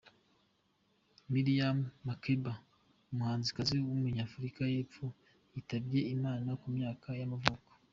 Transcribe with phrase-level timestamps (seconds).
[1.31, 2.53] Miriam Makeba,
[3.11, 5.05] umuhanzikazi w’umunya-Afurika y’epfo,
[5.53, 7.69] yitabye Imana ku myaka y’amavuko.